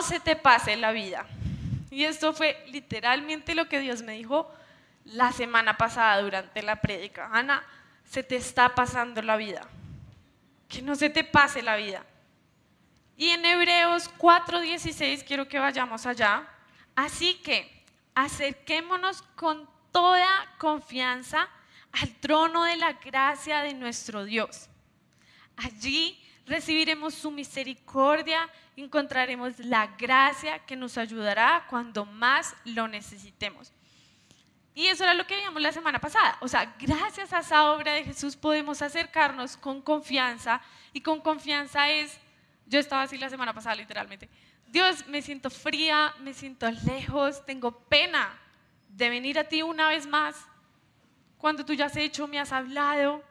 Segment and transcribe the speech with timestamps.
[0.00, 1.26] no se te pase la vida.
[1.90, 4.50] Y esto fue literalmente lo que Dios me dijo
[5.04, 7.28] la semana pasada durante la prédica.
[7.30, 7.62] Ana,
[8.04, 9.68] se te está pasando la vida.
[10.70, 12.02] Que no se te pase la vida.
[13.18, 16.48] Y en Hebreos 4:16 quiero que vayamos allá.
[16.96, 21.46] Así que acerquémonos con toda confianza
[21.92, 24.70] al trono de la gracia de nuestro Dios.
[25.58, 26.18] Allí
[26.50, 33.72] recibiremos su misericordia, encontraremos la gracia que nos ayudará cuando más lo necesitemos.
[34.74, 36.36] Y eso era lo que vimos la semana pasada.
[36.40, 40.60] O sea, gracias a esa obra de Jesús podemos acercarnos con confianza.
[40.92, 42.18] Y con confianza es,
[42.66, 44.28] yo estaba así la semana pasada literalmente.
[44.66, 48.36] Dios, me siento fría, me siento lejos, tengo pena
[48.88, 50.36] de venir a ti una vez más.
[51.38, 53.22] Cuando tú ya has hecho, me has hablado.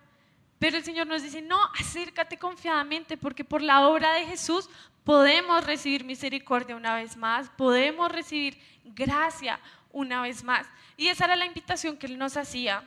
[0.59, 4.69] Pero el Señor nos dice, no, acércate confiadamente porque por la obra de Jesús
[5.05, 9.59] podemos recibir misericordia una vez más, podemos recibir gracia
[9.91, 10.67] una vez más.
[10.97, 12.83] Y esa era la invitación que Él nos hacía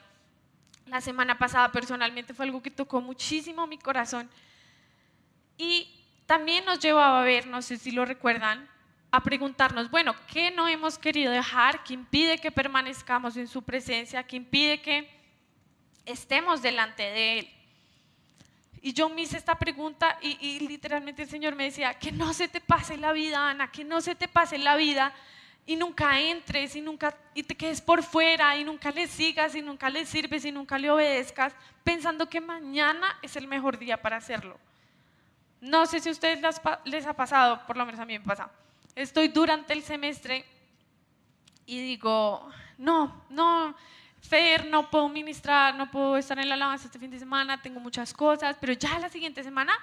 [0.87, 1.73] la semana pasada.
[1.73, 4.29] Personalmente fue algo que tocó muchísimo mi corazón.
[5.57, 5.89] Y
[6.27, 8.69] también nos llevaba a ver, no sé si lo recuerdan,
[9.11, 11.85] a preguntarnos, bueno, ¿qué no hemos querido dejar?
[11.85, 14.23] ¿Qué impide que permanezcamos en su presencia?
[14.23, 15.11] ¿Qué impide que
[16.05, 17.62] estemos delante de Él?
[18.85, 22.49] Y yo me hice esta pregunta y, literalmente el Señor me decía, que no se
[22.49, 25.15] te pase la vida, Ana, que no se te pase la vida
[25.65, 29.63] y nunca entres y nunca y te quedes por fuera y nunca le sigas y
[29.63, 34.17] nunca le sirves y nunca le obedezcas pensando que mañana es el mejor día para
[34.17, 34.59] hacerlo.
[35.61, 36.41] No sé si a ustedes
[36.85, 38.51] les ha pasado, por lo menos a mí me pasa.
[38.97, 40.45] Estoy durante el semestre
[41.67, 43.77] y digo, no, no,
[44.23, 47.81] Fer, no puedo ministrar, no puedo estar en la alabanza este fin de semana, tengo
[47.81, 49.77] muchas cosas, pero ya la siguiente semana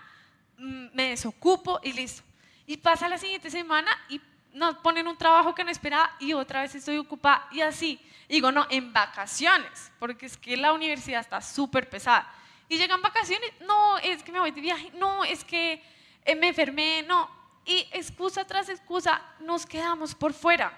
[0.57, 2.23] mm, me desocupo y listo.
[2.65, 4.21] Y pasa la siguiente semana y
[4.53, 7.99] nos ponen un trabajo que no esperaba y otra vez estoy ocupada y así.
[8.27, 12.31] digo, no, en vacaciones, porque es que la universidad está súper pesada.
[12.69, 15.83] Y llegan vacaciones, no, es que me voy de viaje, no, es que
[16.23, 17.29] eh, me enfermé, no.
[17.65, 20.71] Y excusa tras excusa nos quedamos por fuera.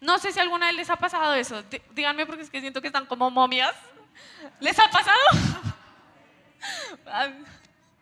[0.00, 1.62] No sé si alguna vez les ha pasado eso.
[1.92, 3.74] Díganme porque es que siento que están como momias.
[4.60, 5.18] ¿Les ha pasado?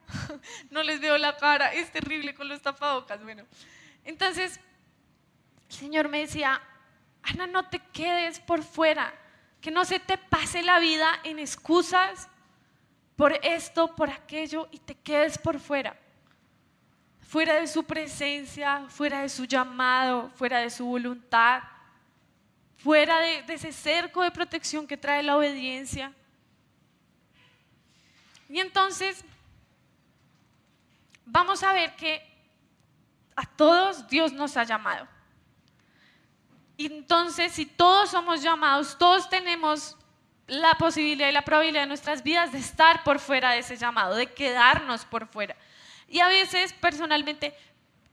[0.71, 3.23] No les veo la cara, es terrible con los tapabocas.
[3.23, 3.45] Bueno,
[4.05, 4.61] entonces
[5.69, 6.61] el Señor me decía,
[7.23, 9.13] Ana, no te quedes por fuera,
[9.61, 12.29] que no se te pase la vida en excusas
[13.17, 15.97] por esto, por aquello y te quedes por fuera.
[17.21, 21.63] Fuera de su presencia, fuera de su llamado, fuera de su voluntad
[22.77, 26.13] fuera de, ese cerco de protección que trae la obediencia.
[28.49, 29.25] Y entonces,
[31.25, 32.23] vamos a ver que
[33.35, 35.09] a todos Dios nos ha llamado.
[36.77, 39.97] Y entonces, si todos somos llamados, todos tenemos
[40.47, 44.15] la posibilidad y la probabilidad de nuestras vidas de estar por fuera de ese llamado,
[44.15, 45.57] de quedarnos por fuera.
[46.09, 47.57] Y a veces, personalmente,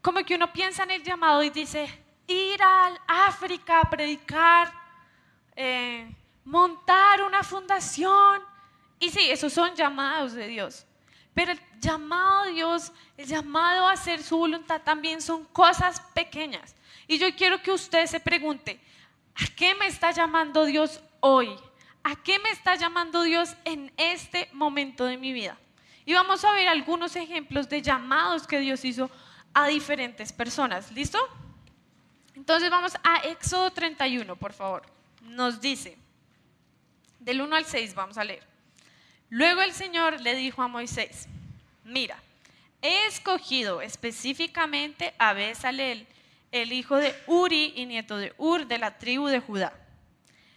[0.02, 4.72] como que uno piensa en el llamado y dice, ir al África a predicar,
[5.56, 6.14] eh,
[6.46, 8.42] montar una fundación.
[9.00, 10.86] Y sí, esos son llamados de Dios.
[11.34, 16.76] Pero el llamado de Dios, el llamado a hacer su voluntad también son cosas pequeñas.
[17.08, 18.80] Y yo quiero que usted se pregunte,
[19.36, 21.56] ¿a qué me está llamando Dios hoy?
[22.04, 25.58] ¿A qué me está llamando Dios en este momento de mi vida?
[26.06, 29.10] Y vamos a ver algunos ejemplos de llamados que Dios hizo
[29.54, 30.92] a diferentes personas.
[30.92, 31.18] ¿Listo?
[32.36, 34.84] Entonces vamos a Éxodo 31, por favor.
[35.22, 35.98] Nos dice,
[37.20, 38.44] del 1 al 6 vamos a leer.
[39.30, 41.28] Luego el Señor le dijo a Moisés,
[41.84, 42.18] mira,
[42.82, 46.08] he escogido específicamente a Bezalel,
[46.52, 49.74] el hijo de Uri y nieto de Ur de la tribu de Judá.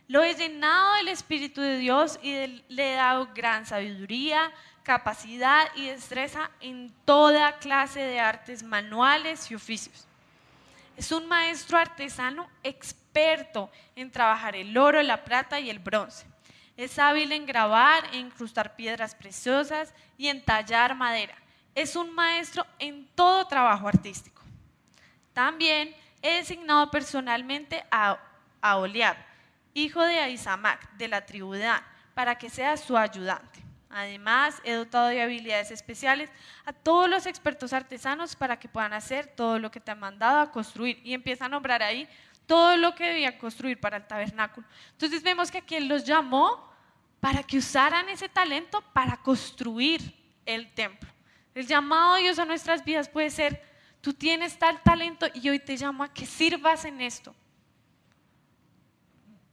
[0.09, 4.53] Lo he llenado del Espíritu de Dios y le he dado gran sabiduría,
[4.83, 10.07] capacidad y destreza en toda clase de artes manuales y oficios
[10.97, 16.27] es un maestro artesano experto en trabajar el oro, la plata y el bronce.
[16.77, 21.35] Es hábil en grabar, en incrustar piedras preciosas y en tallar madera.
[21.75, 24.43] Es un maestro en todo trabajo artístico.
[25.33, 28.19] También he designado personalmente a,
[28.63, 28.89] a
[29.75, 31.83] hijo de Aizamac, de la tribu Dan,
[32.15, 33.66] para que sea su ayudante.
[33.89, 36.31] Además, he dotado de habilidades especiales
[36.65, 40.41] a todos los expertos artesanos para que puedan hacer todo lo que te han mandado
[40.41, 41.01] a construir.
[41.05, 42.09] Y empieza a nombrar ahí
[42.47, 44.67] todo lo que debía construir para el tabernáculo.
[44.93, 46.73] Entonces vemos que Él los llamó
[47.21, 51.09] para que usaran ese talento para construir el templo.
[51.55, 53.63] El llamado de Dios a nuestras vidas puede ser,
[54.01, 57.35] tú tienes tal talento y hoy te llamo a que sirvas en esto.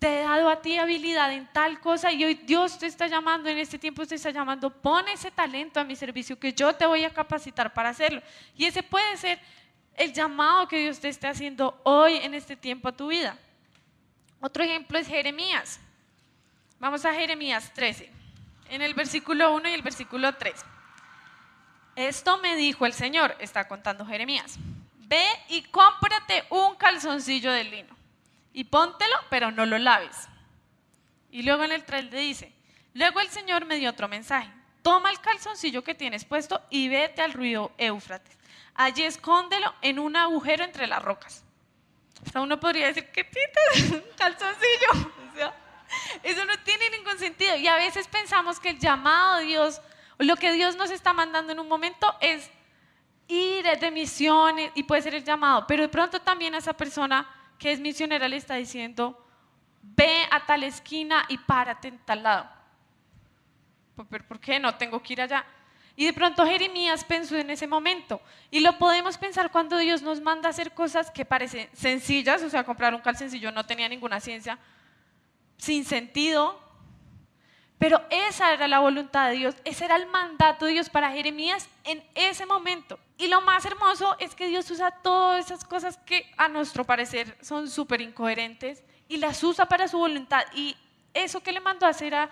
[0.03, 3.47] Te he dado a ti habilidad en tal cosa y hoy Dios te está llamando,
[3.47, 6.85] en este tiempo te está llamando, pon ese talento a mi servicio que yo te
[6.85, 8.21] voy a capacitar para hacerlo.
[8.57, 9.39] Y ese puede ser
[9.95, 13.37] el llamado que Dios te esté haciendo hoy en este tiempo a tu vida.
[14.41, 15.79] Otro ejemplo es Jeremías.
[16.81, 18.11] Vamos a Jeremías 13,
[18.71, 20.53] en el versículo 1 y el versículo 3.
[21.95, 24.57] Esto me dijo el Señor, está contando Jeremías.
[24.97, 28.02] Ve y cómprate un calzoncillo de lino
[28.53, 30.29] y póntelo, pero no lo laves.
[31.31, 32.53] Y luego en el 3 le dice,
[32.93, 34.49] luego el Señor me dio otro mensaje.
[34.83, 38.37] Toma el calzoncillo que tienes puesto y vete al río Éufrates.
[38.75, 41.43] Allí escóndelo en un agujero entre las rocas.
[42.25, 43.91] O sea, uno podría decir, ¿qué pitas?
[43.91, 45.11] Un calzoncillo.
[46.23, 47.55] Eso no tiene ningún sentido.
[47.55, 49.81] Y a veces pensamos que el llamado de Dios,
[50.17, 52.49] lo que Dios nos está mandando en un momento es
[53.27, 55.65] ir de misiones y puede ser el llamado.
[55.67, 57.27] Pero de pronto también a esa persona
[57.57, 59.23] que es misionera le está diciendo,
[59.81, 62.49] ve a tal esquina y párate en tal lado.
[64.09, 65.45] ¿Pero por qué no tengo que ir allá?
[65.95, 68.19] Y de pronto Jeremías pensó en ese momento.
[68.49, 72.49] Y lo podemos pensar cuando Dios nos manda a hacer cosas que parecen sencillas, o
[72.49, 74.57] sea, comprar un calcencillo no tenía ninguna ciencia,
[75.57, 76.59] sin sentido.
[77.83, 81.67] Pero esa era la voluntad de Dios, ese era el mandato de Dios para Jeremías
[81.83, 82.97] en ese momento.
[83.17, 87.37] Y lo más hermoso es que Dios usa todas esas cosas que a nuestro parecer
[87.41, 90.45] son súper incoherentes y las usa para su voluntad.
[90.53, 90.77] Y
[91.13, 92.29] eso que le mandó a hacer a,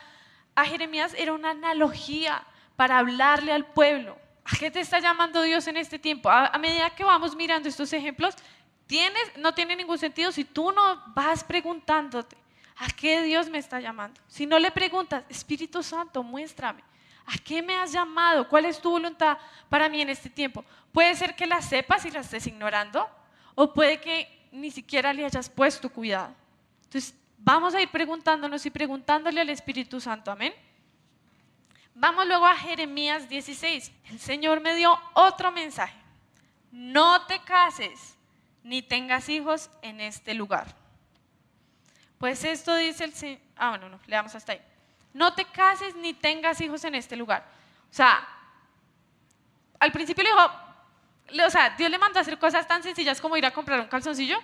[0.56, 4.18] a Jeremías era una analogía para hablarle al pueblo.
[4.46, 6.30] ¿A qué te está llamando Dios en este tiempo?
[6.30, 8.36] A, medida que vamos mirando estos ejemplos,
[8.88, 12.38] tienes, no tiene ningún sentido si tú no vas preguntándote,
[12.82, 14.20] ¿a qué Dios me está llamando?
[14.28, 16.84] Si no le preguntas, Espíritu Santo, muéstrame,
[17.28, 18.50] ¿a qué me has llamado?
[18.50, 19.38] ¿Cuál es tu voluntad
[19.70, 20.66] para mí en este tiempo?
[20.92, 23.08] Puede ser que la sepas y la estés ignorando,
[23.54, 26.34] o puede que ni siquiera le hayas puesto cuidado.
[26.86, 30.52] Entonces, vamos a ir preguntándonos y preguntándole al Espíritu Santo, amén.
[31.94, 33.92] Vamos luego a Jeremías 16.
[34.06, 36.00] El Señor me dio otro mensaje.
[36.72, 38.18] No te cases
[38.64, 40.81] ni tengas hijos en este lugar.
[42.22, 43.40] Pues esto dice el Señor.
[43.58, 44.62] Ah, bueno, no, leamos hasta ahí.
[45.12, 47.44] No te cases ni tengas hijos en este lugar.
[47.90, 48.28] O sea,
[49.80, 53.38] al principio le dijo, o sea, Dios le mandó a hacer cosas tan sencillas como
[53.38, 54.38] ir a comprar un calzoncillo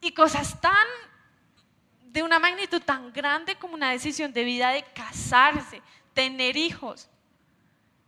[0.00, 0.88] y cosas tan
[2.02, 5.80] de una magnitud tan grande como una decisión de vida de casarse,
[6.14, 7.08] tener hijos.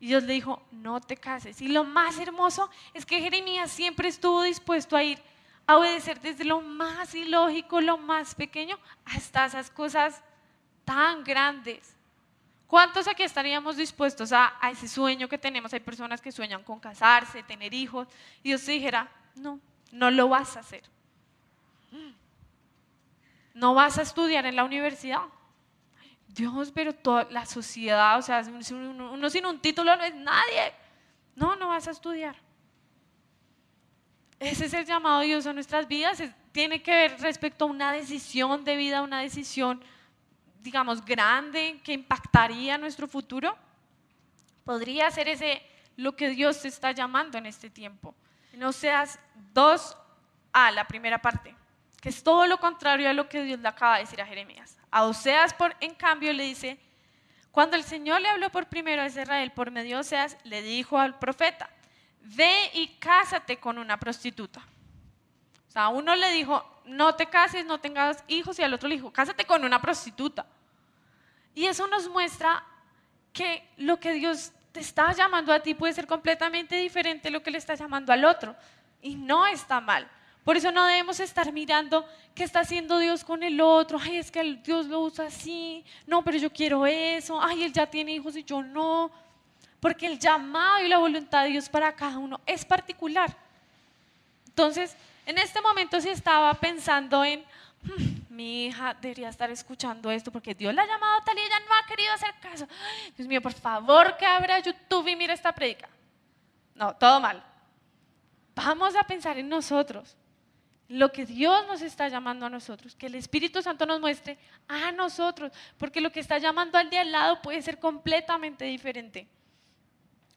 [0.00, 1.60] Y Dios le dijo, no te cases.
[1.60, 5.22] Y lo más hermoso es que Jeremías siempre estuvo dispuesto a ir
[5.70, 10.20] a obedecer desde lo más ilógico, lo más pequeño, hasta esas cosas
[10.84, 11.94] tan grandes.
[12.66, 15.72] ¿Cuántos aquí estaríamos dispuestos a, a ese sueño que tenemos?
[15.72, 18.08] Hay personas que sueñan con casarse, tener hijos,
[18.42, 19.60] y Dios te dijera, no,
[19.92, 20.82] no lo vas a hacer.
[23.54, 25.22] No vas a estudiar en la universidad.
[26.26, 30.72] Dios, pero toda la sociedad, o sea, uno, sin un título no es nadie.
[31.36, 32.34] No, no vas a estudiar.
[34.40, 36.22] Ese es el llamado de Dios a nuestras vidas.
[36.50, 39.84] tiene que ver respecto a una decisión de vida, una decisión,
[40.62, 43.56] digamos, grande que impactaría nuestro futuro.
[44.64, 45.62] Podría ser ese
[45.96, 48.14] lo que Dios te está llamando en este tiempo.
[48.54, 49.18] No seas
[49.52, 49.94] dos
[50.54, 51.54] a la primera parte,
[52.00, 54.78] que es todo lo contrario a lo que Dios le acaba de decir a Jeremías.
[54.90, 56.80] A Oseas, por, en cambio, le dice,
[57.52, 60.98] cuando el Señor le habló por primero a Israel por medio de Oseas, le dijo
[60.98, 61.68] al profeta,
[62.20, 64.60] ve y cásate con una prostituta.
[65.68, 68.88] O sea, a uno le dijo, no te cases, no tengas hijos, y al otro
[68.88, 70.46] le dijo, cásate con una prostituta.
[71.54, 72.64] Y eso nos muestra
[73.32, 77.42] que lo que Dios te está llamando a ti puede ser completamente diferente de lo
[77.42, 78.54] que le está llamando al otro.
[79.02, 80.08] Y no está mal.
[80.44, 83.98] Por eso no debemos estar mirando qué está haciendo Dios con el otro.
[84.00, 85.84] Ay, es que Dios lo usa así.
[86.06, 87.40] No, pero yo quiero eso.
[87.40, 89.10] Ay, él ya tiene hijos y yo no.
[89.80, 93.34] Porque el llamado y la voluntad de Dios para cada uno es particular.
[94.46, 94.94] Entonces,
[95.26, 97.44] en este momento sí estaba pensando en,
[97.82, 101.60] hmm, mi hija debería estar escuchando esto porque Dios la ha llamado tal y ella
[101.68, 102.66] no ha querido hacer caso.
[103.16, 105.88] Dios mío, por favor, que abra YouTube y mire esta predica.
[106.74, 107.42] No, todo mal.
[108.54, 110.16] Vamos a pensar en nosotros
[110.88, 114.90] lo que Dios nos está llamando a nosotros, que el Espíritu Santo nos muestre a
[114.90, 119.28] nosotros, porque lo que está llamando al de al lado puede ser completamente diferente.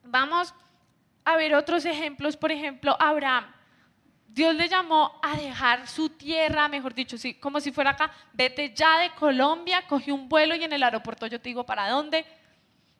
[0.03, 0.53] Vamos
[1.25, 3.45] a ver otros ejemplos, por ejemplo, Abraham.
[4.27, 8.73] Dios le llamó a dejar su tierra, mejor dicho, sí, como si fuera acá, vete
[8.73, 12.25] ya de Colombia, cogió un vuelo y en el aeropuerto yo te digo, ¿para dónde?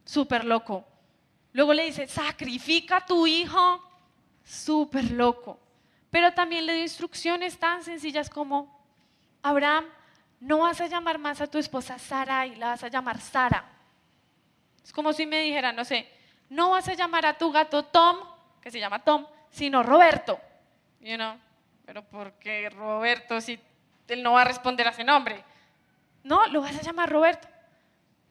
[0.05, 0.85] Súper loco.
[1.53, 3.81] Luego le dice, sacrifica tu hijo
[4.43, 5.59] súper loco.
[6.11, 8.85] Pero también le dio instrucciones tan sencillas como,
[9.41, 9.85] Abraham,
[10.39, 13.65] no vas a llamar más a tu esposa Sara y la vas a llamar Sara.
[14.83, 16.07] Es como si me dijera, no sé,
[16.49, 18.17] no vas a llamar a tu gato Tom,
[18.61, 20.39] que se llama Tom, sino Roberto.
[20.99, 21.17] You
[21.85, 23.59] pero ¿por qué Roberto si
[24.07, 25.43] él no va a responder a ese nombre?
[26.23, 27.47] No, lo vas a llamar Roberto.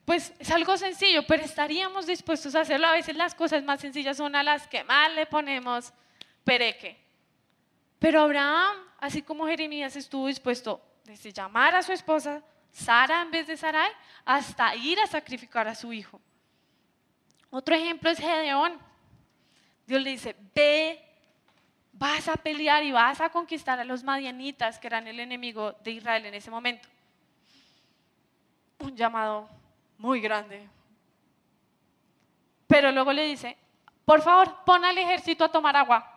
[0.05, 2.87] Pues es algo sencillo, pero estaríamos dispuestos a hacerlo.
[2.87, 5.93] A veces las cosas más sencillas son a las que más le ponemos
[6.45, 6.99] pereque.
[7.99, 12.43] Pero Abraham, así como Jeremías estuvo dispuesto desde llamar a su esposa
[12.73, 13.91] Sara en vez de Sarai
[14.25, 16.21] hasta ir a sacrificar a su hijo.
[17.55, 18.79] Otro ejemplo es Gedeón.
[19.87, 21.05] Dios le dice, ve,
[21.93, 25.91] vas a pelear y vas a conquistar a los madianitas, que eran el enemigo de
[25.91, 26.89] Israel en ese momento.
[28.79, 29.51] Un llamado
[29.99, 30.67] muy grande.
[32.67, 33.59] Pero luego le dice,
[34.07, 36.11] por favor, pon al ejército a tomar agua.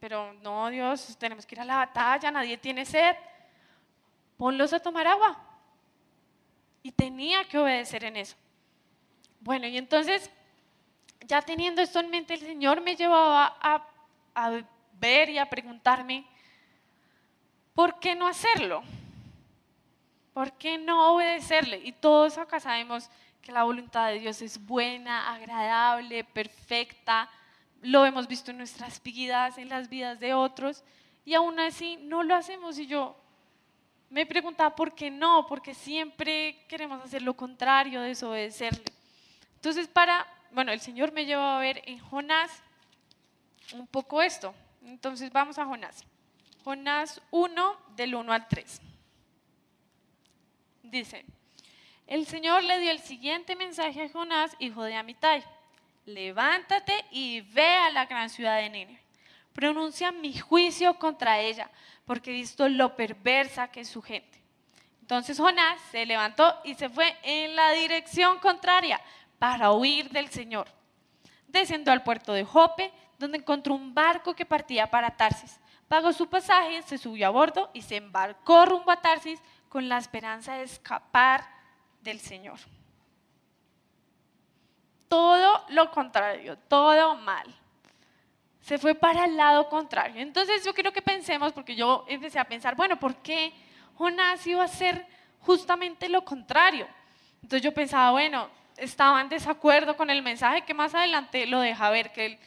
[0.00, 3.14] Pero no, Dios, tenemos que ir a la batalla, nadie tiene sed.
[4.36, 5.38] Ponlos a tomar agua.
[6.82, 8.36] Y tenía que obedecer en eso.
[9.44, 10.30] Bueno, y entonces,
[11.26, 13.86] ya teniendo esto en mente, el Señor me llevaba a,
[14.34, 14.62] a
[14.94, 16.24] ver y a preguntarme,
[17.74, 18.82] ¿por qué no hacerlo?
[20.32, 21.76] ¿Por qué no obedecerle?
[21.84, 23.10] Y todos acá sabemos
[23.42, 27.28] que la voluntad de Dios es buena, agradable, perfecta,
[27.82, 30.82] lo hemos visto en nuestras vidas, en las vidas de otros,
[31.26, 32.78] y aún así no lo hacemos.
[32.78, 33.14] Y yo
[34.08, 35.46] me preguntaba, ¿por qué no?
[35.46, 38.93] Porque siempre queremos hacer lo contrario, desobedecerle.
[39.64, 42.50] Entonces, para, bueno, el Señor me llevó a ver en Jonás
[43.72, 44.54] un poco esto.
[44.84, 46.04] Entonces, vamos a Jonás.
[46.64, 48.82] Jonás 1, del 1 al 3.
[50.82, 51.24] Dice,
[52.06, 55.42] el Señor le dio el siguiente mensaje a Jonás, hijo de Amitai
[56.04, 59.00] levántate y ve a la gran ciudad de Nínive.
[59.54, 61.70] Pronuncia mi juicio contra ella,
[62.04, 64.42] porque he visto lo perversa que es su gente.
[65.00, 69.00] Entonces Jonás se levantó y se fue en la dirección contraria
[69.44, 70.66] para huir del Señor.
[71.48, 75.60] Descendió al puerto de Jope, donde encontró un barco que partía para Tarsis.
[75.86, 79.98] Pagó su pasaje, se subió a bordo y se embarcó rumbo a Tarsis con la
[79.98, 81.44] esperanza de escapar
[82.00, 82.58] del Señor
[85.08, 87.46] todo lo contrario, todo mal.
[88.62, 90.20] Se fue para el lado contrario.
[90.20, 93.52] Entonces yo quiero que pensemos, porque yo empecé a pensar, bueno, ¿por qué
[93.94, 95.06] Jonás iba a hacer
[95.38, 96.88] justamente lo contrario?
[97.42, 101.90] Entonces yo pensaba, bueno, estaba en desacuerdo con el mensaje que más adelante lo deja
[101.90, 102.38] ver, que él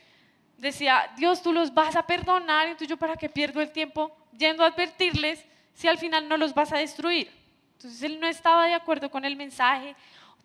[0.57, 4.63] decía, Dios, tú los vas a perdonar, entonces yo para qué pierdo el tiempo yendo
[4.63, 5.43] a advertirles
[5.73, 7.31] si al final no los vas a destruir.
[7.73, 9.95] Entonces él no estaba de acuerdo con el mensaje,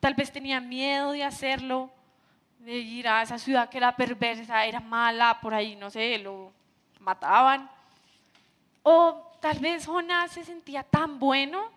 [0.01, 1.91] tal vez tenía miedo de hacerlo,
[2.59, 6.53] de ir a esa ciudad que era perversa, era mala, por ahí, no sé, lo
[7.01, 7.69] mataban.
[8.83, 11.71] O tal vez Jonás se sentía tan bueno,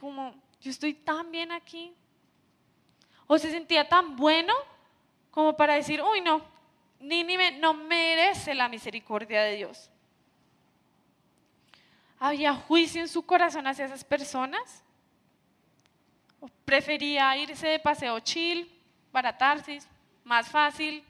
[0.00, 1.92] como yo estoy tan bien aquí.
[3.26, 4.52] O se sentía tan bueno
[5.30, 6.42] como para decir, uy, no,
[7.00, 9.90] Nínive no merece la misericordia de Dios.
[12.18, 14.84] ¿Había juicio en su corazón hacia esas personas?
[16.40, 18.70] ¿O prefería irse de paseo chill
[19.12, 19.86] para Tarsis,
[20.24, 21.04] más fácil.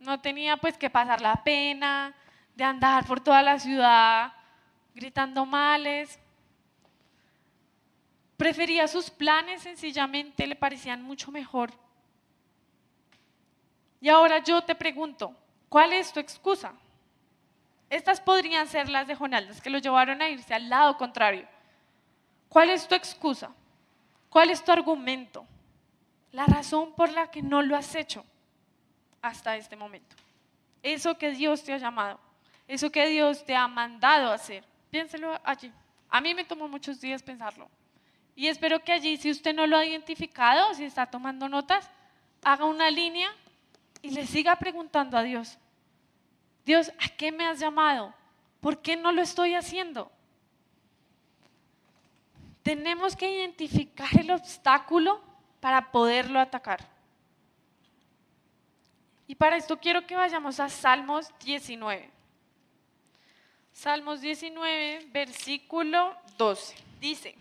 [0.00, 2.14] No tenía pues que pasar la pena
[2.54, 4.32] de andar por toda la ciudad
[4.94, 6.18] gritando males.
[8.36, 11.72] Prefería sus planes, sencillamente le parecían mucho mejor.
[14.00, 15.34] Y ahora yo te pregunto,
[15.68, 16.72] ¿cuál es tu excusa?
[17.88, 21.46] Estas podrían ser las de Jonás, que lo llevaron a irse al lado contrario.
[22.48, 23.52] ¿Cuál es tu excusa?
[24.28, 25.46] ¿Cuál es tu argumento?
[26.34, 28.24] la razón por la que no lo has hecho
[29.22, 30.16] hasta este momento.
[30.82, 32.18] Eso que Dios te ha llamado,
[32.66, 34.64] eso que Dios te ha mandado hacer.
[34.90, 35.72] Piénselo allí.
[36.10, 37.70] A mí me tomó muchos días pensarlo.
[38.36, 41.88] Y espero que allí, si usted no lo ha identificado, si está tomando notas,
[42.42, 43.30] haga una línea
[44.02, 45.58] y le siga preguntando a Dios.
[46.64, 48.12] Dios, ¿a qué me has llamado?
[48.60, 50.10] ¿Por qué no lo estoy haciendo?
[52.62, 55.22] Tenemos que identificar el obstáculo
[55.60, 56.88] para poderlo atacar.
[59.26, 62.10] Y para esto quiero que vayamos a Salmos 19.
[63.72, 66.76] Salmos 19, versículo 12.
[67.00, 67.34] Dice,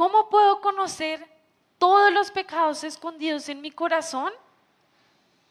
[0.00, 1.28] ¿cómo puedo conocer
[1.76, 4.32] todos los pecados escondidos en mi corazón?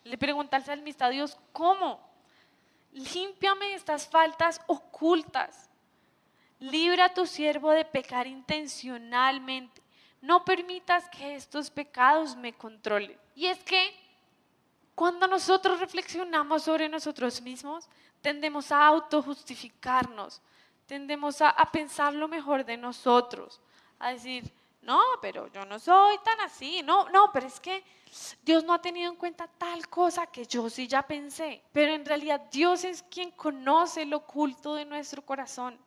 [0.03, 2.00] Le pregunta al salmista a Dios, ¿cómo?
[2.91, 5.70] Límpiame estas faltas ocultas.
[6.58, 9.84] Libra a tu siervo de pecar intencionalmente
[10.22, 13.20] no permitas que estos pecados me controlen.
[13.36, 13.96] Y es que
[14.96, 17.88] cuando nosotros reflexionamos sobre nosotros mismos,
[18.20, 20.41] tendemos a autojustificarnos,
[20.88, 23.62] tendemos a pensar lo mejor de nosotros,
[24.00, 24.51] a decir,
[24.82, 27.84] no, pero yo no soy tan así, no, no, pero es que
[28.41, 32.06] Dios no ha tenido en cuenta tal cosa que yo sí ya pensé, pero en
[32.06, 35.77] realidad Dios es quien conoce lo oculto de nuestro corazón,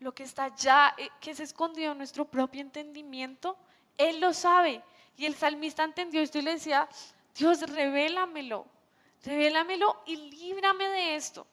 [0.00, 3.56] lo que está ya, eh, que se escondido en nuestro propio entendimiento,
[3.96, 4.82] Él lo sabe.
[5.16, 6.88] Y el salmista entendió esto y le decía,
[7.34, 8.66] Dios, revélamelo,
[9.24, 11.46] revélamelo y líbrame de esto.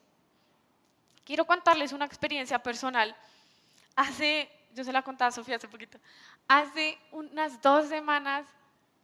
[1.24, 3.16] Quiero contarles una experiencia personal.
[3.96, 5.98] Hace, yo se la contaba a Sofía hace poquito,
[6.48, 8.46] hace unas dos semanas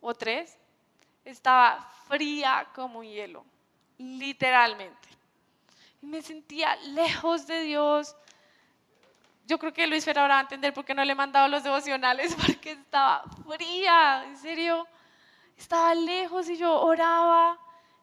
[0.00, 0.56] o tres,
[1.24, 3.44] estaba fría como hielo,
[3.98, 5.08] literalmente.
[6.00, 8.16] Y me sentía lejos de Dios.
[9.46, 11.48] Yo creo que Luis Fer ahora va a entender por qué no le he mandado
[11.48, 14.86] los devocionales, porque estaba fría, en serio
[15.58, 17.58] estaba lejos y yo oraba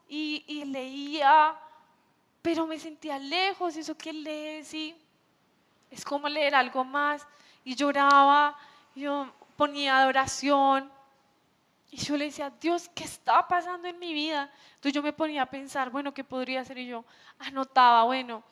[0.07, 1.55] y, leía,
[2.41, 4.95] pero me sentía lejos, y eso que lees y
[5.89, 7.25] es como leer algo más,
[7.65, 8.57] y lloraba,
[8.95, 10.89] yo ponía adoración,
[11.91, 14.51] y yo le decía, Dios, ¿qué está pasando en mi vida?
[14.75, 16.77] Entonces yo me ponía a pensar, bueno, ¿qué podría hacer?
[16.77, 17.03] Y yo
[17.39, 18.43] anotaba, bueno,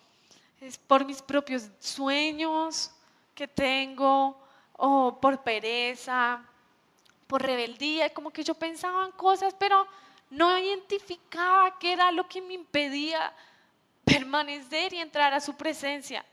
[0.60, 2.91] es por mis propios sueños
[3.36, 4.43] que tengo,
[4.77, 6.43] o por pereza,
[7.27, 9.88] por rebeldía, como que yo pensaba en cosas, pero
[10.29, 13.34] no identificaba qué era lo que me impedía
[14.03, 16.25] permanecer y entrar a su presencia.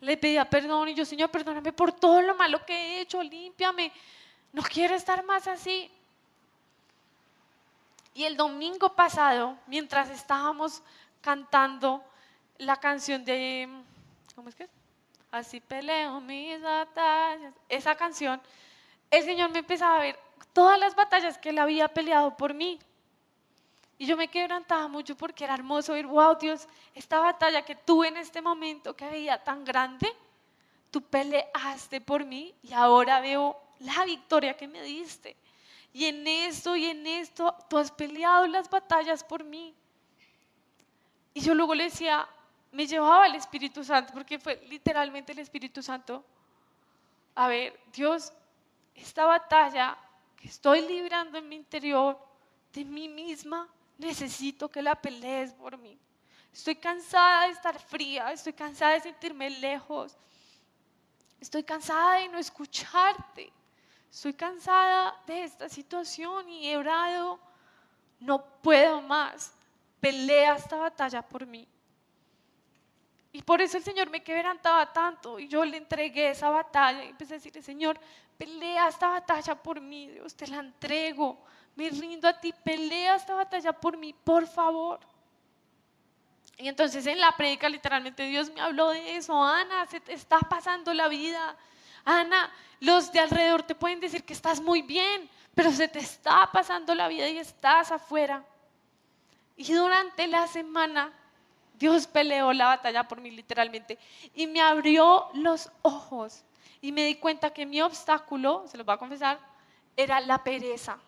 [0.00, 3.92] Le pedía perdón y yo, Señor, perdóname por todo lo malo que he hecho, límpiame.
[4.52, 5.90] No quiero estar más así.
[8.14, 10.82] Y el domingo pasado, mientras estábamos
[11.20, 12.02] cantando
[12.58, 13.68] la canción de,
[14.34, 14.68] ¿cómo es que?
[15.30, 17.52] Así peleo mis batallas.
[17.68, 18.40] Esa canción,
[19.10, 20.18] el Señor me empezaba a ver
[20.52, 22.78] todas las batallas que Él había peleado por mí.
[23.98, 28.08] Y yo me quebrantaba mucho porque era hermoso ver, wow, Dios, esta batalla que tuve
[28.08, 30.12] en este momento que veía tan grande,
[30.90, 35.36] tú peleaste por mí y ahora veo la victoria que me diste.
[35.92, 39.74] Y en esto y en esto, tú has peleado las batallas por mí.
[41.32, 42.28] Y yo luego le decía,
[42.72, 46.22] me llevaba el Espíritu Santo, porque fue literalmente el Espíritu Santo.
[47.34, 48.32] A ver, Dios,
[48.94, 49.96] esta batalla
[50.36, 52.18] que estoy librando en mi interior
[52.72, 53.66] de mí misma,
[53.98, 55.98] necesito que la pelees por mí.
[56.52, 60.16] Estoy cansada de estar fría, estoy cansada de sentirme lejos,
[61.38, 63.52] estoy cansada de no escucharte,
[64.10, 67.38] estoy cansada de esta situación y he orado,
[68.20, 69.52] no puedo más,
[70.00, 71.68] pelea esta batalla por mí.
[73.32, 77.08] Y por eso el Señor me quebrantaba tanto y yo le entregué esa batalla y
[77.08, 78.00] empecé a decirle, Señor,
[78.38, 81.44] pelea esta batalla por mí, Dios, te la entrego,
[81.76, 84.98] me rindo a ti, pelea esta batalla por mí, por favor.
[86.58, 90.38] Y entonces en la prédica literalmente Dios me habló de eso, Ana, se te está
[90.40, 91.54] pasando la vida.
[92.04, 96.50] Ana, los de alrededor te pueden decir que estás muy bien, pero se te está
[96.50, 98.42] pasando la vida y estás afuera.
[99.56, 101.12] Y durante la semana
[101.74, 103.98] Dios peleó la batalla por mí literalmente
[104.34, 106.42] y me abrió los ojos
[106.80, 109.38] y me di cuenta que mi obstáculo, se lo voy a confesar,
[109.94, 110.98] era la pereza.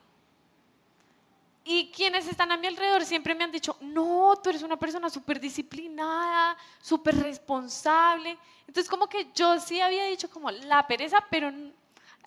[1.70, 5.10] Y quienes están a mi alrededor siempre me han dicho, no, tú eres una persona
[5.10, 8.38] súper disciplinada, súper responsable.
[8.66, 11.52] Entonces como que yo sí había dicho como la pereza, pero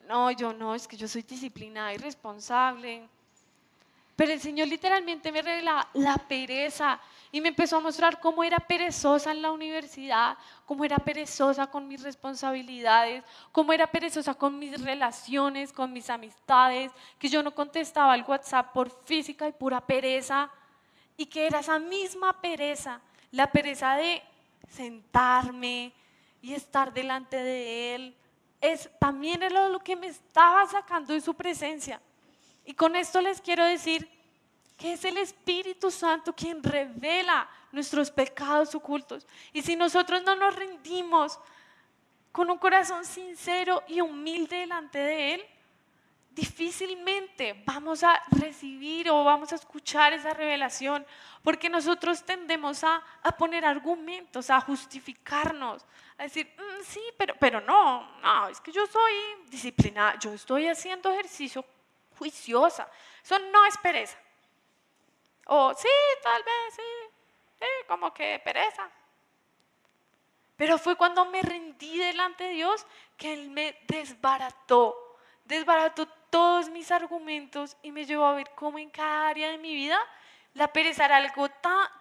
[0.08, 3.10] no, yo no, es que yo soy disciplinada y responsable.
[4.22, 7.00] Pero el Señor literalmente me revela la pereza
[7.32, 11.88] y me empezó a mostrar cómo era perezosa en la universidad, cómo era perezosa con
[11.88, 18.14] mis responsabilidades, cómo era perezosa con mis relaciones, con mis amistades, que yo no contestaba
[18.14, 20.52] al WhatsApp por física y pura pereza,
[21.18, 24.22] y que era esa misma pereza, la pereza de
[24.70, 25.94] sentarme
[26.44, 28.16] y estar delante de Él,
[28.62, 32.00] es, también era lo que me estaba sacando de su presencia.
[32.66, 34.10] Y con esto les quiero decir
[34.78, 39.28] que es el Espíritu Santo quien revela nuestros pecados ocultos.
[39.54, 41.40] Y si nosotros no nos rendimos
[42.32, 45.46] con un corazón sincero y humilde delante de Él,
[46.32, 51.06] difícilmente vamos a recibir o vamos a escuchar esa revelación,
[51.44, 53.04] porque nosotros tendemos a,
[53.38, 55.86] poner argumentos, a justificarnos,
[56.18, 59.14] a decir, mm, sí, pero, pero no, no, es que yo soy
[59.50, 61.66] disciplinada, yo estoy haciendo ejercicio
[62.22, 62.88] juiciosa,
[63.24, 64.18] eso no es pereza.
[65.48, 65.88] O sí,
[66.22, 68.88] tal vez, sí, como que pereza.
[70.56, 72.86] Pero fue cuando me rendí delante de Dios
[73.18, 75.12] que Él me desbarató
[75.46, 79.74] desbarató todos mis argumentos y me llevó a ver cómo en cada área de mi
[79.74, 80.00] vida
[80.54, 81.50] la pereza era algo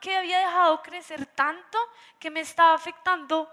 [0.01, 1.79] que había dejado crecer tanto
[2.19, 3.51] que me estaba afectando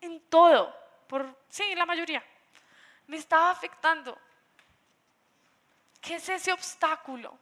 [0.00, 0.74] en todo,
[1.06, 2.24] por sí, la mayoría.
[3.06, 4.16] Me estaba afectando.
[6.00, 7.36] ¿Qué es ese obstáculo?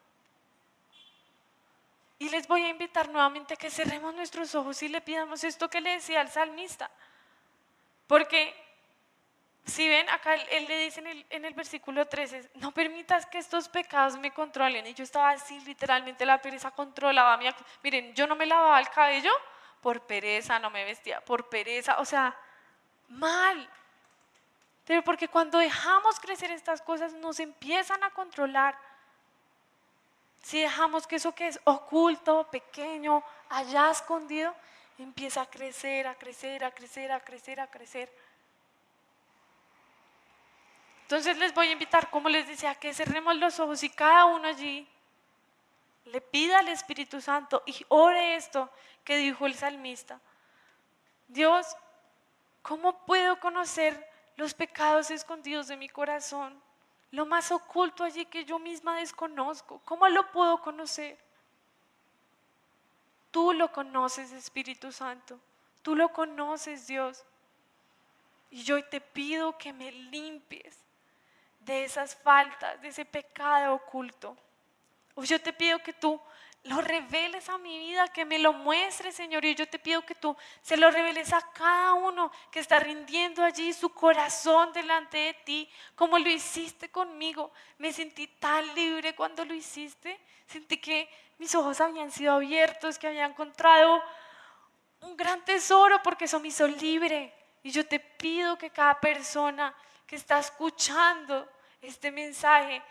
[2.19, 5.71] Y les voy a invitar nuevamente a que cerremos nuestros ojos y le pidamos esto
[5.71, 6.91] que le decía al salmista.
[8.09, 8.55] Porque
[9.65, 13.69] si ven, acá él, le dice en el, en versículo 13, no permitas que estos
[13.69, 14.87] pecados me controlen.
[14.87, 17.47] Y yo estaba así, literalmente la pereza controlaba mi...
[17.83, 19.33] Miren, yo no me lavaba el cabello
[19.81, 22.37] por pereza, no me vestía por pereza, o sea,
[23.09, 23.69] mal.
[24.89, 28.75] Pero porque cuando dejamos crecer estas cosas nos empiezan a controlar.
[30.43, 34.55] Si dejamos que eso que es oculto, pequeño, allá escondido,
[34.97, 38.11] empieza a crecer, a crecer, a crecer, a crecer, a crecer.
[41.03, 44.49] Entonces les voy a invitar, como les decía, que cerremos los ojos y cada uno
[44.49, 44.89] allí
[46.07, 48.71] le pida al Espíritu Santo y ore esto
[49.05, 50.19] que dijo el salmista.
[51.27, 51.77] Dios,
[52.63, 54.08] ¿cómo puedo conocer
[54.39, 56.63] los pecados escondidos de mi corazón?
[57.11, 59.81] Lo más oculto allí que yo misma desconozco.
[59.85, 61.19] ¿Cómo lo puedo conocer?
[63.33, 65.41] Tú lo conoces, Espíritu Santo.
[65.83, 67.25] Tú lo conoces, Dios.
[68.51, 70.79] Y yo te pido que me limpies
[71.59, 74.37] de esas faltas, de ese pecado oculto.
[75.17, 76.21] O yo te pido que tú
[76.65, 79.45] lo reveles a mi vida, que me lo muestres, Señor.
[79.45, 83.43] Y yo te pido que tú se lo reveles a cada uno que está rindiendo
[83.43, 87.53] allí su corazón delante de ti, como lo hiciste conmigo.
[87.79, 90.21] Me sentí tan libre cuando lo hiciste.
[90.47, 94.03] Sentí que mis ojos habían sido abiertos, que había encontrado
[95.01, 97.33] un gran tesoro porque eso me hizo libre.
[97.63, 99.75] Y yo te pido que cada persona
[100.07, 101.49] que está escuchando
[101.81, 102.83] este mensaje,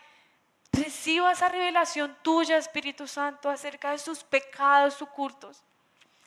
[0.72, 5.62] reciba esa revelación tuya, Espíritu Santo, acerca de sus pecados ocultos,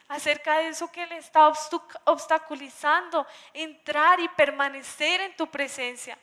[0.08, 1.51] acerca de eso que le está
[2.06, 6.17] obstaculizando entrar y permanecer en tu presencia.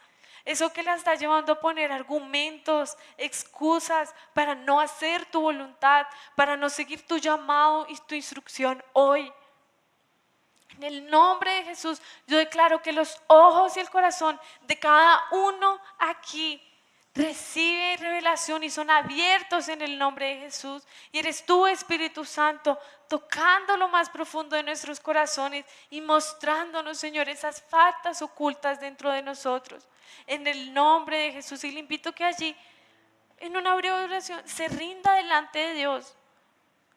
[0.44, 6.56] Eso que le está llevando a poner argumentos, excusas para no hacer tu voluntad, para
[6.56, 9.30] no seguir tu llamado y tu instrucción hoy.
[10.76, 15.22] En el nombre de Jesús, yo declaro que los ojos y el corazón de cada
[15.32, 16.62] uno aquí
[17.14, 20.86] recibe revelación y son abiertos en el nombre de Jesús.
[21.12, 27.28] Y eres tú, Espíritu Santo, tocando lo más profundo de nuestros corazones y mostrándonos, Señor,
[27.28, 29.86] esas faltas ocultas dentro de nosotros.
[30.26, 31.64] En el nombre de Jesús.
[31.64, 32.56] Y le invito que allí,
[33.38, 36.14] en una breve oración, se rinda delante de Dios.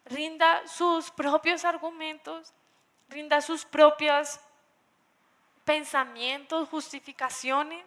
[0.05, 2.53] Rinda sus propios argumentos
[3.11, 4.39] rinda sus propios
[5.65, 7.85] pensamientos, justificaciones,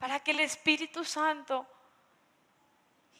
[0.00, 1.66] para que el Espíritu Santo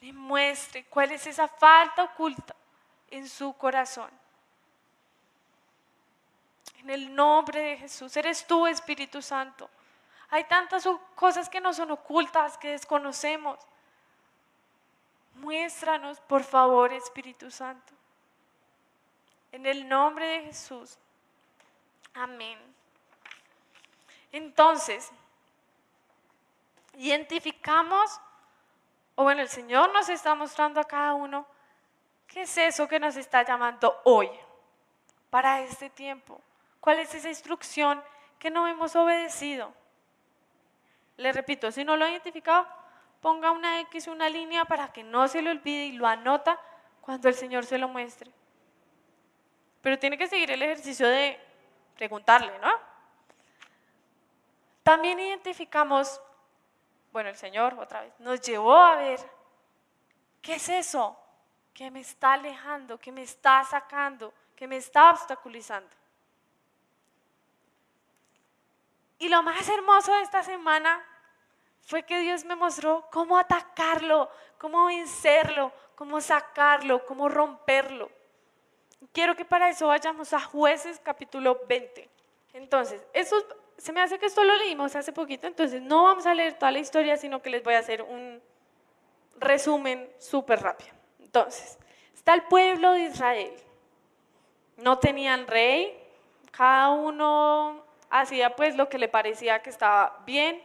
[0.00, 2.56] le muestre cuál es esa falta oculta
[3.10, 4.10] en su corazón.
[6.78, 9.68] En el nombre de Jesús, eres tú, Espíritu Santo.
[10.30, 13.58] Hay tantas cosas que no son ocultas, que desconocemos.
[15.34, 17.92] Muéstranos, por favor, Espíritu Santo.
[19.52, 20.96] En el nombre de Jesús.
[22.14, 22.58] Amén.
[24.32, 25.10] Entonces,
[27.00, 28.20] identificamos,
[29.14, 31.46] o bueno, el Señor nos está mostrando a cada uno,
[32.26, 34.28] ¿qué es eso que nos está llamando hoy,
[35.30, 36.40] para este tiempo?
[36.78, 38.02] ¿Cuál es esa instrucción
[38.38, 39.72] que no hemos obedecido?
[41.16, 42.66] Le repito, si no lo ha identificado,
[43.22, 46.60] ponga una X, una línea para que no se le olvide y lo anota
[47.00, 48.30] cuando el Señor se lo muestre.
[49.80, 51.38] Pero tiene que seguir el ejercicio de
[51.96, 52.70] preguntarle, ¿no?
[54.82, 56.20] También identificamos,
[57.12, 59.20] bueno, el Señor otra vez nos llevó a ver,
[60.42, 61.16] ¿qué es eso
[61.74, 65.94] que me está alejando, que me está sacando, que me está obstaculizando?
[69.18, 71.04] Y lo más hermoso de esta semana
[71.82, 78.10] fue que Dios me mostró cómo atacarlo, cómo vencerlo, cómo sacarlo, cómo romperlo.
[79.12, 82.08] Quiero que para eso vayamos a jueces capítulo 20.
[82.52, 83.36] Entonces, eso,
[83.80, 86.70] se me hace que esto lo leímos hace poquito, entonces no vamos a leer toda
[86.70, 88.40] la historia, sino que les voy a hacer un
[89.36, 90.90] resumen súper rápido.
[91.18, 91.78] Entonces,
[92.14, 93.52] está el pueblo de Israel.
[94.76, 95.96] No tenían rey,
[96.50, 100.60] cada uno hacía pues lo que le parecía que estaba bien.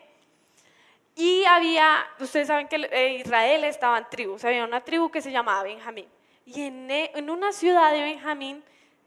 [1.15, 5.31] Y había, ustedes saben que eh, Israel estaba en tribus, había una tribu que se
[5.31, 6.07] llamaba Benjamín.
[6.45, 8.61] Y e, en, una ciudad de Benjamín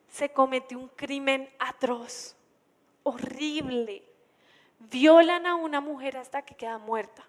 [0.09, 2.35] se cometió un crimen atroz,
[3.09, 4.03] horrible.
[4.79, 7.25] Violan a una mujer hasta que queda muerta.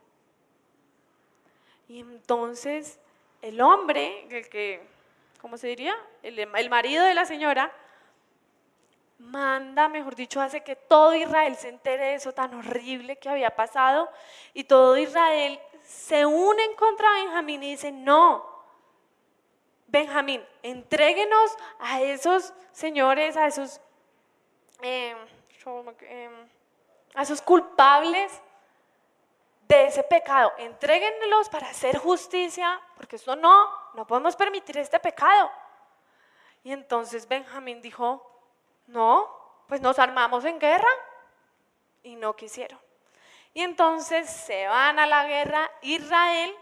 [1.88, 3.00] Y entonces
[3.42, 4.86] el hombre, el que,
[5.42, 5.96] ¿cómo se diría?
[6.22, 7.72] El, marido de la señora,
[9.18, 13.56] manda, mejor dicho, hace que todo Israel se entere de eso tan horrible que había
[13.56, 14.10] pasado
[14.54, 18.46] y todo Israel se une en contra Benjamín y dice, no,
[19.88, 23.82] Benjamín, entréguenos a esos señores, a esos,
[24.82, 25.18] em,
[26.02, 26.50] em,
[27.16, 28.42] a esos culpables
[29.68, 35.52] de ese pecado, entréguenlos para hacer justicia, porque eso no, no podemos permitir este pecado.
[36.64, 38.26] Y entonces Benjamín dijo,
[38.88, 39.30] no,
[39.68, 40.90] pues nos armamos en guerra
[42.02, 42.80] y no quisieron.
[43.54, 46.56] Y entonces se van a la guerra Israel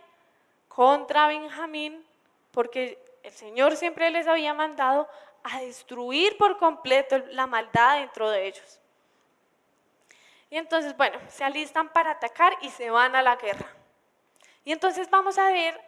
[0.68, 2.06] contra Benjamín
[2.52, 5.08] porque el Señor siempre les había mandado
[5.44, 8.80] a destruir por completo la maldad dentro de ellos.
[10.50, 13.68] Y entonces, bueno, se alistan para atacar y se van a la guerra.
[14.64, 15.80] Y entonces vamos a ver,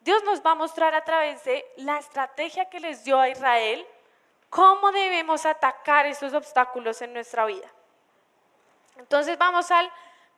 [0.00, 3.86] Dios nos va a mostrar a través de la estrategia que les dio a Israel
[4.50, 7.68] ¿Cómo debemos atacar esos obstáculos en nuestra vida?
[8.96, 9.90] Entonces vamos al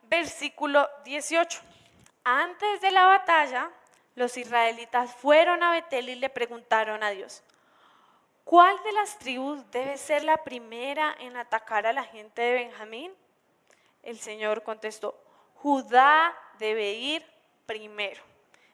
[0.03, 1.61] versículo 18.
[2.23, 3.69] Antes de la batalla,
[4.15, 7.41] los israelitas fueron a Betel y le preguntaron a Dios,
[8.43, 13.13] ¿cuál de las tribus debe ser la primera en atacar a la gente de Benjamín?
[14.03, 15.19] El Señor contestó,
[15.55, 17.25] Judá debe ir
[17.65, 18.21] primero.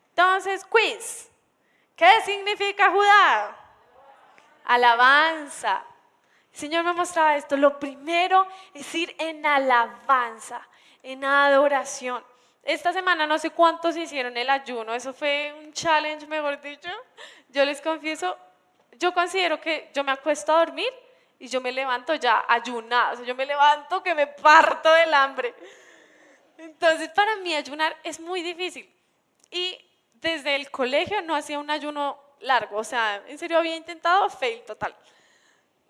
[0.10, 1.30] Entonces, quiz,
[1.96, 3.64] ¿qué significa Judá?
[4.68, 5.84] alabanza.
[6.52, 7.58] El Señor me mostraba esto.
[7.58, 10.68] Lo primero es ir en alabanza,
[11.02, 12.24] en adoración.
[12.64, 16.90] Esta semana no sé cuántos hicieron el ayuno, eso fue un challenge, mejor dicho.
[17.48, 18.38] Yo les confieso,
[19.00, 20.92] yo considero que yo me acuesto a dormir
[21.40, 25.14] y yo me levanto ya ayunada, o sea, yo me levanto que me parto del
[25.14, 25.54] hambre.
[26.58, 28.92] Entonces, para mí ayunar es muy difícil.
[29.52, 29.78] Y
[30.14, 34.62] desde el colegio no hacía un ayuno largo, o sea, en serio había intentado, fail
[34.64, 34.96] total.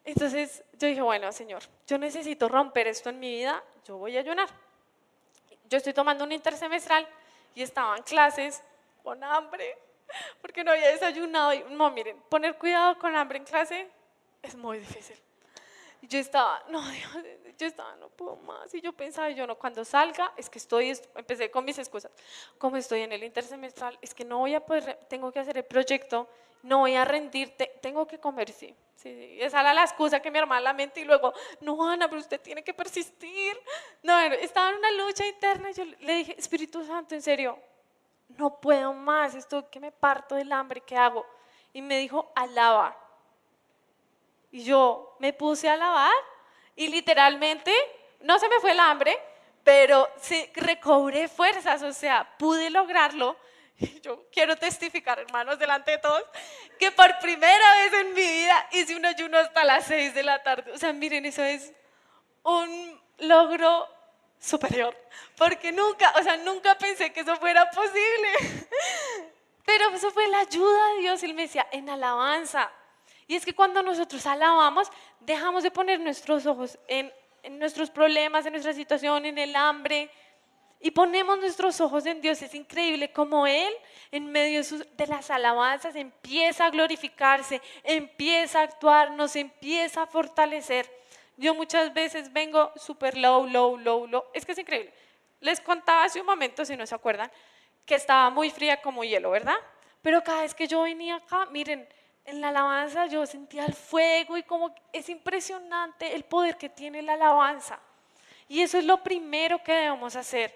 [0.03, 4.21] Entonces yo dije, bueno, Señor, yo necesito romper esto en mi vida, yo voy a
[4.21, 4.47] ayunar.
[5.69, 7.05] Yo estoy tomando un intersemestral
[7.53, 8.63] y estaba en clases
[9.03, 9.77] con hambre,
[10.41, 11.53] porque no había desayunado.
[11.53, 13.89] Y, no, miren, poner cuidado con hambre en clase
[14.41, 15.17] es muy difícil.
[16.01, 17.11] Y yo estaba, no, Dios,
[17.57, 18.73] yo estaba, no puedo más.
[18.73, 22.11] Y yo pensaba, yo no, cuando salga, es que estoy, empecé con mis excusas.
[22.57, 25.65] Como estoy en el intersemestral, es que no voy a poder, tengo que hacer el
[25.65, 26.27] proyecto,
[26.63, 28.75] no voy a rendirte, tengo que comer, sí.
[28.95, 32.19] sí, esa era la excusa que mi hermana la mente y luego, no, Ana, pero
[32.19, 33.57] usted tiene que persistir.
[34.03, 37.57] No, estaba en una lucha interna y yo le dije, Espíritu Santo, en serio,
[38.29, 41.25] no puedo más, esto que me parto del hambre, ¿qué hago?
[41.73, 43.06] Y me dijo, alaba.
[44.51, 46.13] Y yo me puse a alabar
[46.75, 47.73] y literalmente
[48.21, 49.17] no se me fue el hambre,
[49.63, 53.37] pero sí, recobré fuerzas, o sea, pude lograrlo.
[53.79, 56.23] Y yo quiero testificar, hermanos, delante de todos,
[56.79, 60.41] que por primera vez en mi vida hice un ayuno hasta las 6 de la
[60.41, 60.71] tarde.
[60.71, 61.73] O sea, miren, eso es
[62.41, 63.87] un logro
[64.39, 64.95] superior,
[65.37, 68.29] porque nunca, o sea, nunca pensé que eso fuera posible.
[69.65, 71.23] Pero eso fue la ayuda de Dios.
[71.23, 72.71] Él me decía, en alabanza,
[73.27, 77.11] y es que cuando nosotros alabamos, dejamos de poner nuestros ojos en,
[77.51, 80.09] nuestros problemas, en nuestra situación, en el hambre,
[80.79, 82.41] y ponemos nuestros ojos en Dios.
[82.41, 83.73] Es increíble como Él,
[84.11, 90.89] en medio de las alabanzas, empieza a glorificarse, empieza a actuar, nos empieza a fortalecer.
[91.35, 94.23] Yo muchas veces vengo súper low, low, low, low.
[94.33, 94.93] Es que es increíble.
[95.41, 97.29] Les contaba hace un momento, si no se acuerdan,
[97.85, 99.57] que estaba muy fría como hielo, ¿verdad?
[100.01, 101.87] Pero cada vez que yo venía acá, miren,
[102.27, 107.01] en la alabanza yo sentía el fuego y como es impresionante el poder que tiene
[107.01, 107.79] la alabanza.
[108.49, 110.53] Y eso es lo primero que debemos hacer.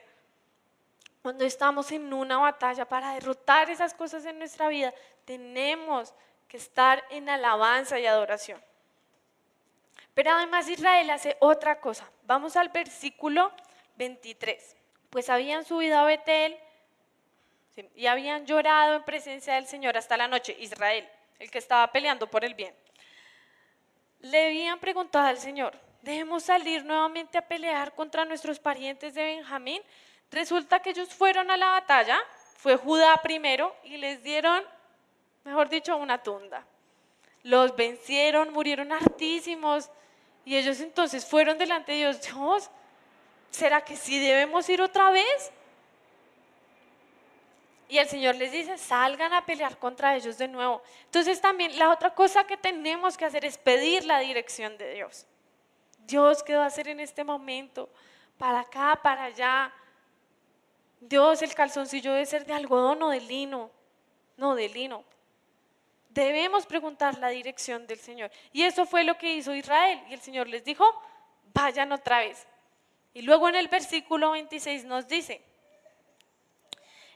[1.22, 6.14] Cuando estamos en una batalla para derrotar esas cosas en nuestra vida, tenemos
[6.50, 8.62] que estar en alabanza y adoración.
[10.14, 12.10] Pero además Israel hace otra cosa.
[12.24, 13.50] Vamos al versículo
[13.96, 14.76] 23.
[15.10, 16.58] Pues habían subido a Betel
[17.96, 20.54] y habían llorado en presencia del Señor hasta la noche.
[20.60, 21.10] Israel
[21.42, 22.74] el que estaba peleando por el bien.
[24.20, 25.74] Le habían preguntado al Señor,
[26.04, 29.82] ¿debemos salir nuevamente a pelear contra nuestros parientes de Benjamín?
[30.30, 32.20] Resulta que ellos fueron a la batalla,
[32.58, 34.64] fue Judá primero, y les dieron,
[35.44, 36.64] mejor dicho, una tunda.
[37.42, 39.90] Los vencieron, murieron hartísimos,
[40.46, 42.70] y ellos entonces fueron delante de Dios,
[43.50, 45.52] ¿será que sí debemos ir otra vez?
[47.92, 50.82] Y el Señor les dice, salgan a pelear contra ellos de nuevo.
[51.04, 55.28] Entonces también la otra cosa que tenemos que hacer es pedir la dirección de Dios.
[55.98, 57.90] Dios, ¿qué va a hacer en este momento?
[58.38, 59.74] Para acá, para allá.
[61.02, 63.70] Dios, el calzoncillo debe ser de algodón o de lino.
[64.38, 65.04] No, de lino.
[66.08, 68.32] Debemos preguntar la dirección del Señor.
[68.54, 70.02] Y eso fue lo que hizo Israel.
[70.10, 70.86] Y el Señor les dijo,
[71.54, 72.48] vayan otra vez.
[73.14, 75.51] Y luego en el versículo 26 nos dice,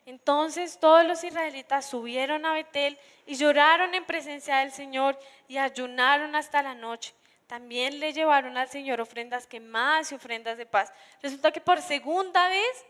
[0.06, 6.36] entonces todos los israelitas subieron a Betel y lloraron en presencia del Señor y ayunaron
[6.36, 7.14] hasta la noche.
[7.48, 10.92] También le llevaron al Señor ofrendas quemadas y ofrendas de paz.
[11.22, 12.86] Resulta que por segunda vez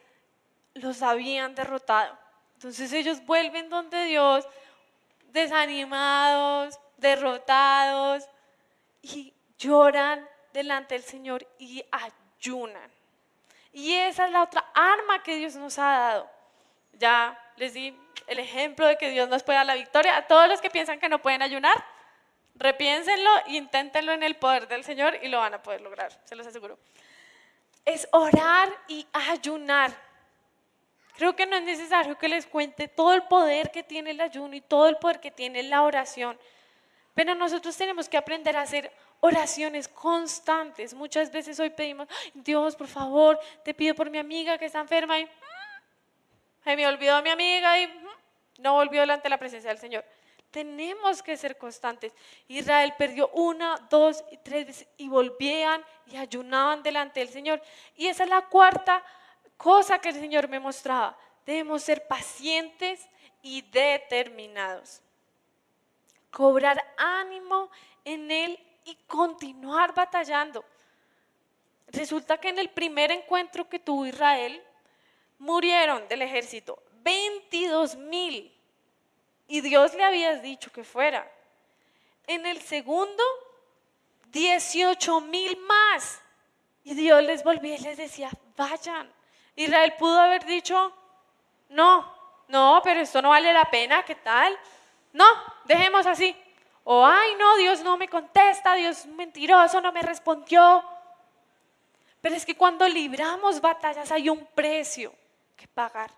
[0.73, 2.17] los habían derrotado.
[2.55, 4.47] Entonces ellos vuelven donde Dios,
[5.31, 8.27] desanimados, derrotados,
[9.01, 12.91] y lloran delante del Señor y ayunan.
[13.71, 16.34] Y esa es la otra arma que Dios nos ha dado.
[16.97, 20.17] Ya les di el ejemplo de que Dios nos puede dar la victoria.
[20.17, 21.75] A todos los que piensan que no pueden ayunar,
[22.55, 26.47] repiénsenlo inténtenlo en el poder del Señor y lo van a poder lograr, se los
[26.47, 26.79] aseguro.
[27.83, 29.95] Es orar y ayunar.
[31.17, 34.55] Creo que no es necesario que les cuente todo el poder que tiene el ayuno
[34.55, 36.37] y todo el poder que tiene la oración.
[37.13, 40.93] Pero nosotros tenemos que aprender a hacer oraciones constantes.
[40.93, 45.19] Muchas veces hoy pedimos, Dios, por favor, te pido por mi amiga que está enferma
[45.19, 45.27] y
[46.65, 47.87] se me olvidó mi amiga y
[48.57, 50.03] no volvió delante de la presencia del Señor.
[50.49, 52.11] Tenemos que ser constantes.
[52.47, 57.61] Israel perdió una, dos y tres veces y volvían y ayunaban delante del Señor.
[57.95, 59.03] Y esa es la cuarta
[59.57, 61.15] cosa que el Señor me mostraba.
[61.45, 63.07] Debemos ser pacientes
[63.43, 65.03] y determinados.
[66.31, 67.69] Cobrar ánimo
[68.03, 70.65] en Él y continuar batallando.
[71.89, 74.63] Resulta que en el primer encuentro que tuvo Israel,
[75.39, 78.51] murieron del ejército 22 mil
[79.47, 81.31] y Dios le había dicho que fuera.
[82.27, 83.23] En el segundo,
[84.27, 86.21] 18 mil más.
[86.83, 89.11] Y Dios les volvía y les decía, vayan.
[89.55, 90.93] Israel pudo haber dicho,
[91.69, 92.11] no,
[92.47, 94.57] no, pero esto no vale la pena, ¿qué tal?
[95.13, 95.25] No,
[95.65, 96.35] dejemos así.
[96.83, 100.83] O, ay, no, Dios no me contesta, Dios es mentiroso, no me respondió.
[102.21, 105.13] Pero es que cuando libramos batallas hay un precio
[105.55, 106.11] que pagar.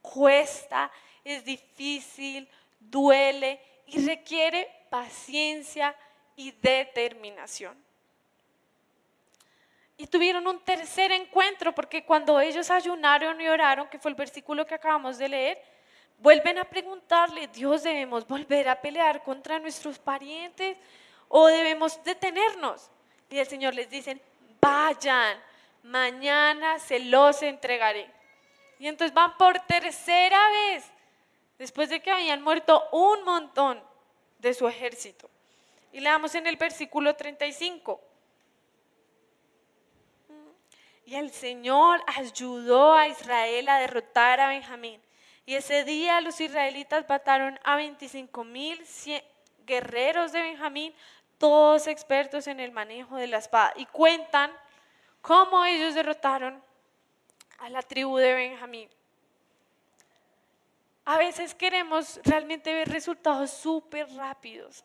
[0.00, 0.90] Cuesta,
[1.24, 5.94] es difícil, duele y requiere paciencia
[6.36, 7.76] y determinación.
[9.96, 14.66] Y tuvieron un tercer encuentro porque cuando ellos ayunaron y oraron, que fue el versículo
[14.66, 15.62] que acabamos de leer,
[16.18, 20.78] vuelven a preguntarle, Dios, ¿debemos volver a pelear contra nuestros parientes
[21.28, 22.90] o debemos detenernos?
[23.28, 24.20] Y el Señor les dice,
[24.60, 25.38] vayan,
[25.82, 28.10] mañana se los entregaré.
[28.80, 30.84] Y entonces van por tercera vez,
[31.56, 33.80] después de que habían muerto un montón
[34.40, 35.30] de su ejército.
[35.92, 38.00] Y leamos en el versículo 35.
[41.04, 45.00] Y el Señor ayudó a Israel a derrotar a Benjamín
[45.50, 48.80] y ese día los israelitas mataron a 25 mil
[49.66, 50.94] guerreros de Benjamín,
[51.38, 53.72] todos expertos en el manejo de la espada.
[53.74, 54.52] Y cuentan
[55.20, 56.62] cómo ellos derrotaron
[57.60, 58.88] a la tribu de Benjamín.
[61.04, 64.84] A veces queremos realmente ver resultados súper rápidos.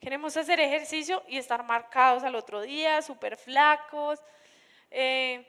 [0.00, 4.20] Queremos hacer ejercicio y estar marcados al otro día, súper flacos.
[4.90, 5.46] Eh,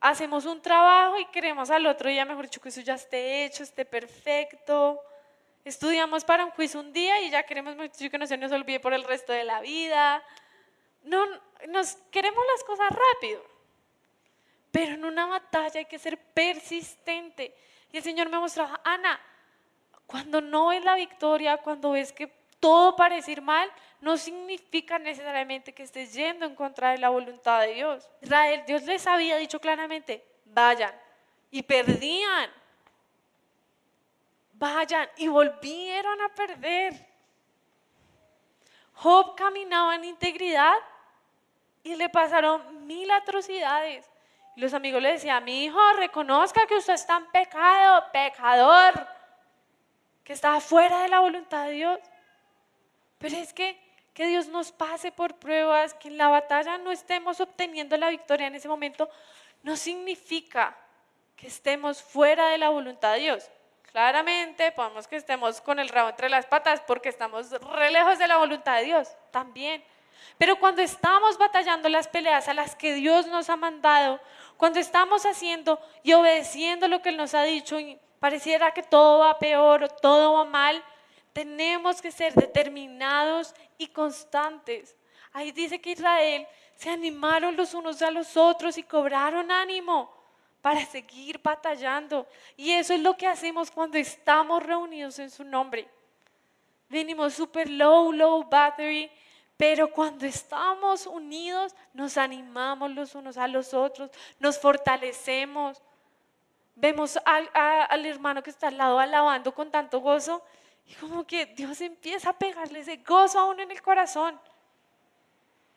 [0.00, 3.62] hacemos un trabajo y queremos al otro día, mejor dicho, que eso ya esté hecho,
[3.62, 5.00] esté perfecto.
[5.64, 8.92] Estudiamos para un quiz un día y ya queremos que no se nos olvide por
[8.92, 10.22] el resto de la vida.
[11.04, 11.24] No,
[11.68, 13.55] nos queremos las cosas rápido.
[14.76, 17.56] Pero en una batalla hay que ser persistente.
[17.90, 19.18] Y el Señor me mostraba, Ana,
[20.06, 22.26] cuando no ves la victoria, cuando ves que
[22.60, 27.62] todo parece ir mal, no significa necesariamente que estés yendo en contra de la voluntad
[27.62, 28.06] de Dios.
[28.20, 30.92] Israel, Dios les había dicho claramente, vayan.
[31.50, 32.50] Y perdían.
[34.52, 35.08] Vayan.
[35.16, 36.92] Y volvieron a perder.
[38.92, 40.76] Job caminaba en integridad
[41.82, 44.06] y le pasaron mil atrocidades.
[44.56, 49.06] Y los amigos le decían, mi hijo, reconozca que usted está en pecado, pecador,
[50.24, 52.00] que está fuera de la voluntad de Dios.
[53.18, 53.86] Pero es que
[54.16, 58.46] que Dios nos pase por pruebas, que en la batalla no estemos obteniendo la victoria
[58.46, 59.10] en ese momento,
[59.62, 60.74] no significa
[61.36, 63.50] que estemos fuera de la voluntad de Dios.
[63.92, 68.26] Claramente podemos que estemos con el rabo entre las patas porque estamos re lejos de
[68.26, 69.84] la voluntad de Dios, también.
[70.38, 74.20] Pero cuando estamos batallando las peleas a las que Dios nos ha mandado,
[74.56, 79.20] cuando estamos haciendo y obedeciendo lo que Él nos ha dicho y pareciera que todo
[79.20, 80.82] va peor o todo va mal,
[81.32, 84.96] tenemos que ser determinados y constantes.
[85.32, 86.46] Ahí dice que Israel
[86.76, 90.10] se animaron los unos a los otros y cobraron ánimo
[90.62, 92.26] para seguir batallando.
[92.56, 95.88] Y eso es lo que hacemos cuando estamos reunidos en su nombre.
[96.88, 99.10] Venimos super low, low battery,
[99.56, 105.82] pero cuando estamos unidos nos animamos los unos a los otros, nos fortalecemos.
[106.74, 110.42] Vemos al, hermano que está al lado alabando con tanto gozo
[110.86, 114.38] y como que Dios empieza a pegarle ese gozo a uno en el corazón.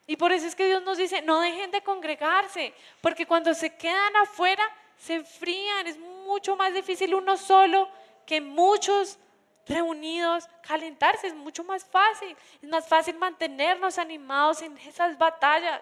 [0.06, 3.76] Y por eso es que Dios nos dice, no dejen de congregarse, porque cuando se
[3.76, 4.62] quedan afuera,
[4.98, 5.86] se enfrían.
[5.86, 7.88] Es mucho más difícil uno solo
[8.26, 9.18] que muchos
[9.66, 10.48] reunidos.
[10.62, 12.36] Calentarse es mucho más fácil.
[12.62, 15.80] Es más fácil mantenernos animados en esas batallas.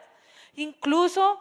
[0.55, 1.41] Incluso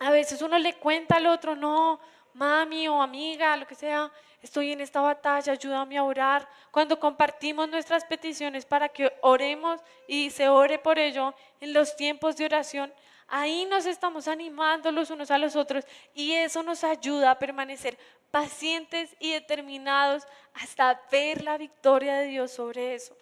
[0.00, 2.00] a veces uno le cuenta al otro, no,
[2.34, 4.10] mami o amiga, lo que sea,
[4.42, 6.48] estoy en esta batalla, ayúdame a orar.
[6.70, 12.36] Cuando compartimos nuestras peticiones para que oremos y se ore por ello en los tiempos
[12.36, 12.92] de oración,
[13.28, 17.98] ahí nos estamos animando los unos a los otros y eso nos ayuda a permanecer
[18.30, 23.16] pacientes y determinados hasta ver la victoria de Dios sobre eso.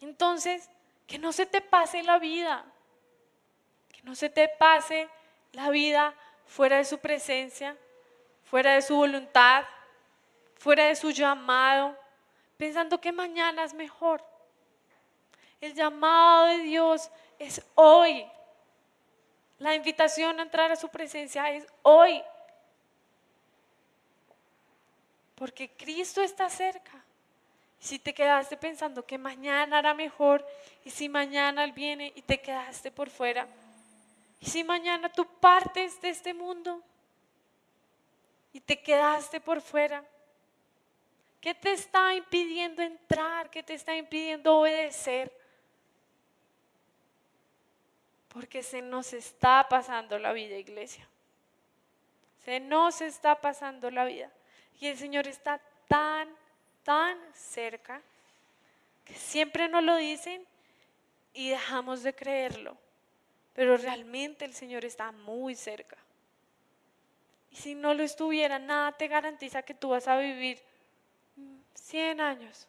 [0.00, 0.68] Entonces,
[1.06, 2.64] que no se te pase la vida,
[3.92, 5.08] que no se te pase
[5.52, 6.14] la vida
[6.46, 7.76] fuera de su presencia,
[8.44, 9.64] fuera de su voluntad,
[10.56, 11.96] fuera de su llamado,
[12.56, 14.24] pensando que mañana es mejor.
[15.60, 17.10] El llamado de Dios
[17.42, 18.26] es hoy.
[19.58, 22.22] La invitación a entrar a su presencia es hoy.
[25.34, 27.04] Porque Cristo está cerca.
[27.78, 30.46] Si te quedaste pensando que mañana hará mejor
[30.84, 33.48] y si mañana Él viene y te quedaste por fuera,
[34.40, 36.82] y si mañana tú partes de este mundo,
[38.52, 40.04] y te quedaste por fuera?
[41.40, 43.50] ¿Qué te está impidiendo entrar?
[43.50, 45.32] ¿Qué te está impidiendo obedecer?
[48.32, 51.06] Porque se nos está pasando la vida, iglesia.
[52.44, 54.30] Se nos está pasando la vida.
[54.80, 56.28] Y el Señor está tan,
[56.82, 58.00] tan cerca
[59.04, 60.44] que siempre nos lo dicen
[61.34, 62.76] y dejamos de creerlo.
[63.52, 65.98] Pero realmente el Señor está muy cerca.
[67.50, 70.58] Y si no lo estuviera, nada te garantiza que tú vas a vivir
[71.74, 72.66] 100 años.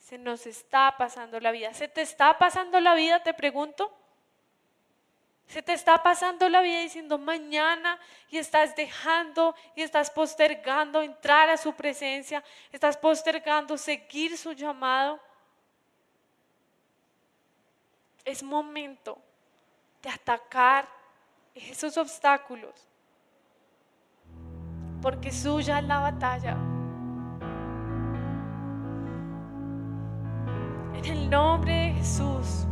[0.00, 1.72] Se nos está pasando la vida.
[1.74, 3.22] ¿Se te está pasando la vida?
[3.22, 3.92] Te pregunto.
[5.46, 7.98] Se te está pasando la vida diciendo mañana
[8.30, 12.42] y estás dejando y estás postergando entrar a su presencia,
[12.72, 15.20] estás postergando seguir su llamado.
[18.24, 19.18] Es momento
[20.02, 20.88] de atacar
[21.54, 22.88] esos obstáculos
[25.00, 26.56] porque suya es la batalla.
[30.94, 32.66] En el nombre de Jesús.